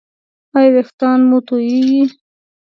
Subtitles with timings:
[0.55, 2.01] ایا ویښتان مو توییږي؟